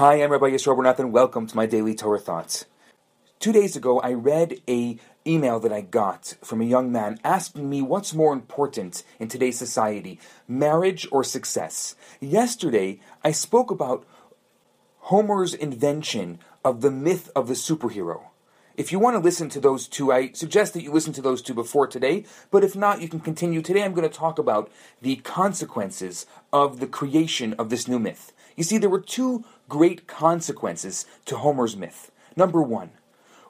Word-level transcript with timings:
Hi, 0.00 0.14
I'm 0.22 0.32
Rabbi 0.32 0.46
Yisroel 0.46 0.78
Bernath, 0.78 0.98
and 0.98 1.12
welcome 1.12 1.46
to 1.46 1.54
my 1.54 1.66
daily 1.66 1.94
Torah 1.94 2.18
thoughts. 2.18 2.64
Two 3.38 3.52
days 3.52 3.76
ago, 3.76 4.00
I 4.00 4.14
read 4.14 4.54
a 4.66 4.96
email 5.26 5.60
that 5.60 5.74
I 5.74 5.82
got 5.82 6.36
from 6.42 6.62
a 6.62 6.64
young 6.64 6.90
man 6.90 7.18
asking 7.22 7.68
me 7.68 7.82
what's 7.82 8.14
more 8.14 8.32
important 8.32 9.02
in 9.18 9.28
today's 9.28 9.58
society, 9.58 10.18
marriage 10.48 11.06
or 11.12 11.22
success. 11.22 11.96
Yesterday, 12.18 12.98
I 13.22 13.32
spoke 13.32 13.70
about 13.70 14.06
Homer's 15.00 15.52
invention 15.52 16.38
of 16.64 16.80
the 16.80 16.90
myth 16.90 17.30
of 17.36 17.46
the 17.46 17.52
superhero. 17.52 18.29
If 18.80 18.90
you 18.92 18.98
want 18.98 19.14
to 19.14 19.20
listen 19.20 19.50
to 19.50 19.60
those 19.60 19.86
two, 19.86 20.10
I 20.10 20.32
suggest 20.32 20.72
that 20.72 20.82
you 20.82 20.90
listen 20.90 21.12
to 21.12 21.20
those 21.20 21.42
two 21.42 21.52
before 21.52 21.86
today, 21.86 22.24
but 22.50 22.64
if 22.64 22.74
not, 22.74 23.02
you 23.02 23.10
can 23.10 23.20
continue. 23.20 23.60
Today 23.60 23.82
I'm 23.82 23.92
going 23.92 24.08
to 24.08 24.18
talk 24.18 24.38
about 24.38 24.72
the 25.02 25.16
consequences 25.16 26.24
of 26.50 26.80
the 26.80 26.86
creation 26.86 27.52
of 27.58 27.68
this 27.68 27.86
new 27.86 27.98
myth. 27.98 28.32
You 28.56 28.64
see, 28.64 28.78
there 28.78 28.88
were 28.88 29.02
two 29.02 29.44
great 29.68 30.06
consequences 30.06 31.04
to 31.26 31.36
Homer's 31.36 31.76
myth. 31.76 32.10
Number 32.36 32.62
one, 32.62 32.92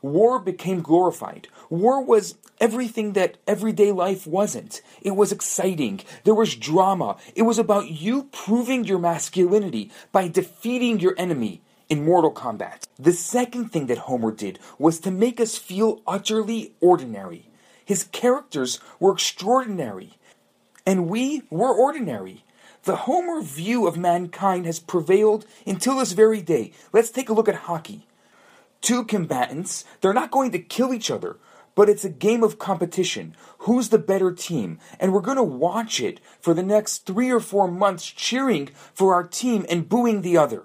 war 0.02 0.40
became 0.40 0.82
glorified. 0.82 1.46
War 1.68 2.02
was 2.02 2.34
everything 2.60 3.12
that 3.12 3.36
everyday 3.46 3.92
life 3.92 4.26
wasn't. 4.26 4.82
It 5.00 5.12
was 5.12 5.30
exciting. 5.30 6.00
There 6.24 6.34
was 6.34 6.56
drama. 6.56 7.16
It 7.36 7.42
was 7.42 7.60
about 7.60 7.88
you 7.88 8.24
proving 8.32 8.82
your 8.82 8.98
masculinity 8.98 9.92
by 10.10 10.26
defeating 10.26 10.98
your 10.98 11.14
enemy 11.16 11.62
in 11.90 12.04
mortal 12.04 12.30
combat. 12.30 12.86
The 12.98 13.12
second 13.12 13.70
thing 13.70 13.86
that 13.86 13.98
Homer 13.98 14.30
did 14.30 14.58
was 14.78 15.00
to 15.00 15.10
make 15.10 15.40
us 15.40 15.58
feel 15.58 16.00
utterly 16.06 16.72
ordinary. 16.80 17.50
His 17.84 18.04
characters 18.04 18.80
were 19.00 19.12
extraordinary, 19.12 20.16
and 20.86 21.08
we 21.08 21.42
were 21.50 21.74
ordinary. 21.74 22.44
The 22.84 22.96
Homer 22.96 23.42
view 23.42 23.86
of 23.86 23.98
mankind 23.98 24.64
has 24.64 24.78
prevailed 24.78 25.44
until 25.66 25.98
this 25.98 26.12
very 26.12 26.40
day. 26.40 26.72
Let's 26.92 27.10
take 27.10 27.28
a 27.28 27.34
look 27.34 27.48
at 27.48 27.66
hockey. 27.66 28.06
Two 28.80 29.04
combatants, 29.04 29.84
they're 30.00 30.14
not 30.14 30.30
going 30.30 30.52
to 30.52 30.58
kill 30.58 30.94
each 30.94 31.10
other, 31.10 31.36
but 31.74 31.88
it's 31.88 32.04
a 32.04 32.08
game 32.08 32.42
of 32.42 32.58
competition. 32.58 33.34
Who's 33.58 33.90
the 33.90 33.98
better 33.98 34.32
team? 34.32 34.78
And 34.98 35.12
we're 35.12 35.20
going 35.20 35.36
to 35.36 35.42
watch 35.42 36.00
it 36.00 36.20
for 36.40 36.54
the 36.54 36.62
next 36.62 37.04
three 37.04 37.30
or 37.30 37.40
four 37.40 37.68
months, 37.68 38.06
cheering 38.06 38.70
for 38.94 39.12
our 39.12 39.24
team 39.24 39.66
and 39.68 39.88
booing 39.88 40.22
the 40.22 40.38
other. 40.38 40.64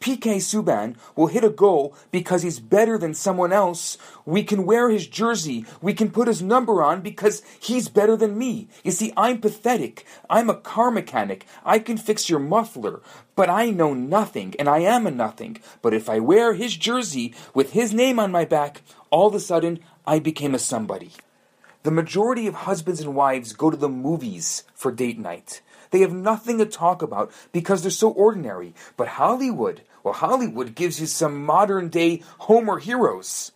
PK 0.00 0.36
Subban 0.36 0.96
will 1.14 1.28
hit 1.28 1.44
a 1.44 1.50
goal 1.50 1.94
because 2.10 2.42
he's 2.42 2.60
better 2.60 2.98
than 2.98 3.14
someone 3.14 3.52
else. 3.52 3.98
We 4.24 4.42
can 4.42 4.66
wear 4.66 4.90
his 4.90 5.06
jersey. 5.06 5.64
We 5.80 5.94
can 5.94 6.10
put 6.10 6.28
his 6.28 6.42
number 6.42 6.82
on 6.82 7.00
because 7.00 7.42
he's 7.60 7.88
better 7.88 8.16
than 8.16 8.38
me. 8.38 8.68
You 8.84 8.90
see, 8.90 9.12
I'm 9.16 9.40
pathetic. 9.40 10.06
I'm 10.28 10.50
a 10.50 10.54
car 10.54 10.90
mechanic. 10.90 11.46
I 11.64 11.78
can 11.78 11.96
fix 11.96 12.28
your 12.28 12.40
muffler. 12.40 13.00
But 13.34 13.50
I 13.50 13.70
know 13.70 13.92
nothing, 13.92 14.54
and 14.58 14.68
I 14.68 14.78
am 14.78 15.06
a 15.06 15.10
nothing. 15.10 15.58
But 15.82 15.92
if 15.92 16.08
I 16.08 16.20
wear 16.20 16.54
his 16.54 16.76
jersey 16.76 17.34
with 17.54 17.72
his 17.72 17.92
name 17.92 18.18
on 18.18 18.30
my 18.30 18.44
back, 18.44 18.82
all 19.10 19.26
of 19.26 19.34
a 19.34 19.40
sudden 19.40 19.80
I 20.06 20.18
became 20.18 20.54
a 20.54 20.58
somebody. 20.58 21.12
The 21.82 21.90
majority 21.90 22.46
of 22.46 22.54
husbands 22.54 23.00
and 23.00 23.14
wives 23.14 23.52
go 23.52 23.70
to 23.70 23.76
the 23.76 23.88
movies 23.88 24.64
for 24.74 24.90
date 24.90 25.18
night. 25.18 25.60
They 25.90 26.00
have 26.00 26.12
nothing 26.12 26.58
to 26.58 26.66
talk 26.66 27.02
about 27.02 27.32
because 27.52 27.82
they're 27.82 27.90
so 27.90 28.10
ordinary. 28.10 28.74
But 28.96 29.08
Hollywood, 29.08 29.82
well, 30.02 30.14
Hollywood 30.14 30.74
gives 30.74 31.00
you 31.00 31.06
some 31.06 31.44
modern 31.44 31.88
day 31.88 32.22
Homer 32.38 32.78
heroes. 32.78 33.52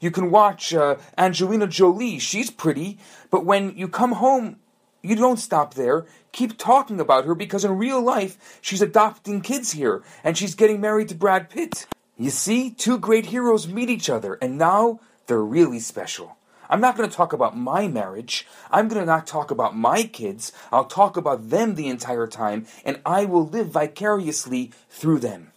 You 0.00 0.10
can 0.10 0.30
watch 0.30 0.74
uh, 0.74 0.96
Angelina 1.16 1.66
Jolie, 1.66 2.18
she's 2.18 2.50
pretty, 2.50 2.98
but 3.30 3.46
when 3.46 3.76
you 3.76 3.88
come 3.88 4.12
home, 4.12 4.56
you 5.04 5.16
don't 5.16 5.38
stop 5.38 5.74
there. 5.74 6.06
Keep 6.32 6.58
talking 6.58 6.98
about 6.98 7.26
her 7.26 7.34
because 7.34 7.64
in 7.64 7.78
real 7.78 8.02
life, 8.02 8.58
she's 8.60 8.82
adopting 8.82 9.40
kids 9.40 9.72
here 9.72 10.02
and 10.22 10.36
she's 10.36 10.54
getting 10.54 10.80
married 10.80 11.08
to 11.08 11.14
Brad 11.14 11.50
Pitt. 11.50 11.86
You 12.18 12.30
see, 12.30 12.70
two 12.70 12.98
great 12.98 13.26
heroes 13.26 13.68
meet 13.68 13.90
each 13.90 14.08
other 14.10 14.34
and 14.40 14.58
now 14.58 15.00
they're 15.26 15.42
really 15.42 15.80
special. 15.80 16.36
I'm 16.68 16.80
not 16.80 16.96
going 16.96 17.08
to 17.08 17.16
talk 17.16 17.32
about 17.32 17.56
my 17.56 17.88
marriage. 17.88 18.46
I'm 18.70 18.88
going 18.88 19.00
to 19.00 19.06
not 19.06 19.26
talk 19.26 19.50
about 19.50 19.76
my 19.76 20.04
kids. 20.04 20.52
I'll 20.72 20.84
talk 20.84 21.16
about 21.16 21.50
them 21.50 21.74
the 21.74 21.88
entire 21.88 22.26
time, 22.26 22.66
and 22.84 23.00
I 23.04 23.24
will 23.24 23.46
live 23.46 23.68
vicariously 23.68 24.72
through 24.88 25.20
them. 25.20 25.52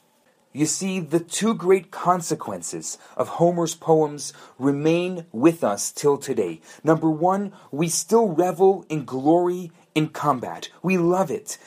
You 0.54 0.66
see, 0.66 1.00
the 1.00 1.20
two 1.20 1.54
great 1.54 1.92
consequences 1.92 2.98
of 3.16 3.28
Homer's 3.28 3.76
poems 3.76 4.34
remain 4.58 5.26
with 5.32 5.64
us 5.64 5.92
till 5.92 6.18
today. 6.18 6.62
Number 6.84 7.12
one, 7.12 7.54
we 7.72 7.90
still 7.90 8.30
revel 8.30 8.84
in 8.90 9.06
glory 9.06 9.72
in 9.94 10.10
combat. 10.10 10.70
We 10.82 10.98
love 10.98 11.30
it. 11.30 11.58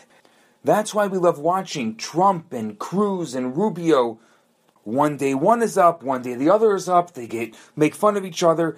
That's 0.64 0.94
why 0.94 1.06
we 1.06 1.18
love 1.18 1.38
watching 1.38 1.96
Trump 1.96 2.52
and 2.52 2.78
Cruz 2.78 3.34
and 3.34 3.56
Rubio. 3.56 4.18
One 4.82 5.16
day 5.16 5.34
one 5.34 5.62
is 5.62 5.78
up, 5.78 6.02
one 6.02 6.22
day 6.22 6.34
the 6.34 6.50
other 6.50 6.74
is 6.74 6.88
up. 6.88 7.14
They 7.14 7.26
get 7.26 7.54
make 7.76 7.94
fun 7.94 8.16
of 8.16 8.24
each 8.24 8.42
other. 8.42 8.76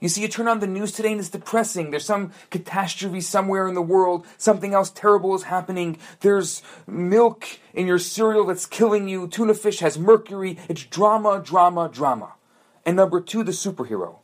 You 0.00 0.08
see, 0.08 0.22
you 0.22 0.28
turn 0.28 0.46
on 0.46 0.60
the 0.60 0.68
news 0.68 0.92
today 0.92 1.10
and 1.10 1.18
it's 1.18 1.28
depressing. 1.28 1.90
There's 1.90 2.04
some 2.04 2.30
catastrophe 2.50 3.20
somewhere 3.20 3.66
in 3.66 3.74
the 3.74 3.82
world. 3.82 4.26
Something 4.36 4.72
else 4.72 4.90
terrible 4.90 5.34
is 5.34 5.44
happening. 5.44 5.98
There's 6.20 6.62
milk 6.86 7.58
in 7.74 7.88
your 7.88 7.98
cereal 7.98 8.46
that's 8.46 8.66
killing 8.66 9.08
you. 9.08 9.26
Tuna 9.26 9.54
fish 9.54 9.80
has 9.80 9.98
mercury. 9.98 10.56
It's 10.68 10.84
drama, 10.84 11.42
drama, 11.44 11.90
drama. 11.92 12.34
And 12.86 12.96
number 12.96 13.20
two, 13.20 13.42
the 13.42 13.50
superhero. 13.50 14.18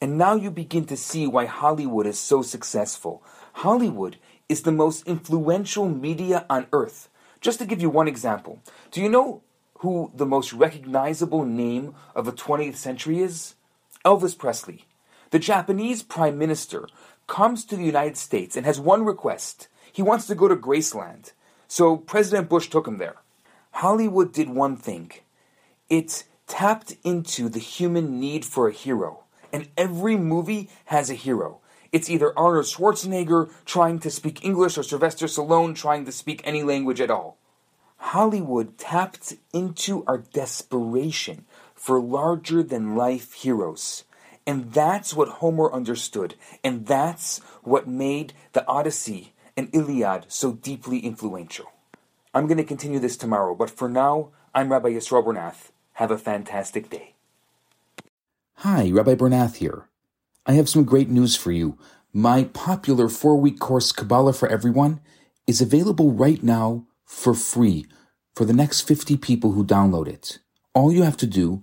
And 0.00 0.16
now 0.16 0.34
you 0.34 0.50
begin 0.50 0.86
to 0.86 0.96
see 0.96 1.26
why 1.26 1.44
Hollywood 1.44 2.06
is 2.06 2.18
so 2.18 2.40
successful. 2.40 3.22
Hollywood 3.54 4.16
is 4.48 4.62
the 4.62 4.72
most 4.72 5.06
influential 5.06 5.86
media 5.86 6.46
on 6.48 6.66
earth. 6.72 7.10
Just 7.42 7.58
to 7.58 7.66
give 7.66 7.82
you 7.82 7.90
one 7.90 8.08
example, 8.08 8.60
do 8.90 9.02
you 9.02 9.10
know 9.10 9.42
who 9.78 10.10
the 10.14 10.26
most 10.26 10.54
recognizable 10.54 11.44
name 11.44 11.94
of 12.14 12.24
the 12.24 12.32
20th 12.32 12.76
century 12.76 13.20
is? 13.20 13.54
Elvis 14.04 14.36
Presley. 14.36 14.86
The 15.34 15.40
Japanese 15.40 16.04
Prime 16.04 16.38
Minister 16.38 16.86
comes 17.26 17.64
to 17.64 17.74
the 17.74 17.82
United 17.82 18.16
States 18.16 18.56
and 18.56 18.64
has 18.64 18.78
one 18.78 19.04
request. 19.04 19.66
He 19.92 20.00
wants 20.00 20.28
to 20.28 20.36
go 20.36 20.46
to 20.46 20.54
Graceland. 20.54 21.32
So 21.66 21.96
President 21.96 22.48
Bush 22.48 22.68
took 22.68 22.86
him 22.86 22.98
there. 22.98 23.16
Hollywood 23.72 24.32
did 24.32 24.48
one 24.48 24.76
thing 24.76 25.10
it 25.90 26.22
tapped 26.46 26.94
into 27.02 27.48
the 27.48 27.58
human 27.58 28.20
need 28.20 28.44
for 28.44 28.68
a 28.68 28.72
hero. 28.72 29.24
And 29.52 29.70
every 29.76 30.16
movie 30.16 30.70
has 30.84 31.10
a 31.10 31.14
hero. 31.14 31.58
It's 31.90 32.08
either 32.08 32.38
Arnold 32.38 32.66
Schwarzenegger 32.66 33.50
trying 33.64 33.98
to 33.98 34.12
speak 34.12 34.44
English 34.44 34.78
or 34.78 34.84
Sylvester 34.84 35.26
Stallone 35.26 35.74
trying 35.74 36.04
to 36.04 36.12
speak 36.12 36.42
any 36.44 36.62
language 36.62 37.00
at 37.00 37.10
all. 37.10 37.38
Hollywood 37.96 38.78
tapped 38.78 39.34
into 39.52 40.04
our 40.06 40.18
desperation 40.18 41.44
for 41.74 41.98
larger 41.98 42.62
than 42.62 42.94
life 42.94 43.32
heroes. 43.32 44.04
And 44.46 44.72
that's 44.72 45.14
what 45.14 45.28
Homer 45.28 45.72
understood. 45.72 46.34
And 46.62 46.86
that's 46.86 47.38
what 47.62 47.88
made 47.88 48.34
the 48.52 48.66
Odyssey 48.66 49.32
and 49.56 49.70
Iliad 49.72 50.26
so 50.28 50.52
deeply 50.52 50.98
influential. 50.98 51.72
I'm 52.34 52.46
going 52.46 52.58
to 52.58 52.64
continue 52.64 52.98
this 52.98 53.16
tomorrow, 53.16 53.54
but 53.54 53.70
for 53.70 53.88
now, 53.88 54.30
I'm 54.54 54.72
Rabbi 54.72 54.90
Yisroel 54.90 55.24
Bernath. 55.24 55.70
Have 55.94 56.10
a 56.10 56.18
fantastic 56.18 56.90
day. 56.90 57.14
Hi, 58.58 58.90
Rabbi 58.90 59.14
Bernath 59.14 59.56
here. 59.56 59.88
I 60.46 60.52
have 60.54 60.68
some 60.68 60.84
great 60.84 61.08
news 61.08 61.36
for 61.36 61.52
you. 61.52 61.78
My 62.12 62.44
popular 62.44 63.08
four 63.08 63.36
week 63.36 63.58
course, 63.60 63.92
Kabbalah 63.92 64.32
for 64.32 64.48
Everyone, 64.48 65.00
is 65.46 65.60
available 65.60 66.12
right 66.12 66.42
now 66.42 66.86
for 67.04 67.34
free 67.34 67.86
for 68.34 68.44
the 68.44 68.52
next 68.52 68.82
50 68.82 69.16
people 69.16 69.52
who 69.52 69.64
download 69.64 70.08
it. 70.08 70.38
All 70.74 70.92
you 70.92 71.02
have 71.02 71.16
to 71.18 71.26
do 71.26 71.62